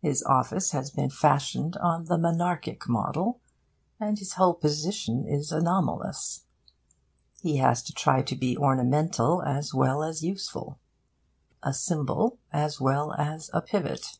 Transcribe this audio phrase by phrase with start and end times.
[0.00, 3.38] His office has been fashioned on the monarchic model,
[4.00, 6.42] and his whole position is anomalous.
[7.40, 10.80] He has to try to be ornamental as well as useful,
[11.62, 14.18] a symbol as well as a pivot.